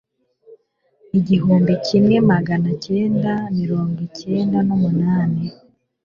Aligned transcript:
igihumbi 1.17 1.73
kimwe 1.87 2.15
magana 2.31 2.69
kenda 2.83 3.33
miringo 3.55 3.99
ikend 4.07 4.53
numunani 4.67 5.43